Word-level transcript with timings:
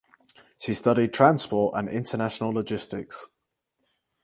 She 0.57 0.73
studied 0.73 1.13
transport 1.13 1.75
and 1.77 1.87
international 1.87 2.49
logistics. 2.49 3.27